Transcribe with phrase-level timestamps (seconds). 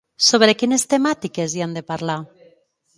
[0.27, 2.21] Sobre quines temàtiques hi han de parlar?